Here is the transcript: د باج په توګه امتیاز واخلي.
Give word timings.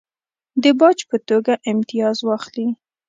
د 0.63 0.65
باج 0.79 0.97
په 1.09 1.17
توګه 1.29 1.53
امتیاز 1.71 2.17
واخلي. 2.23 2.67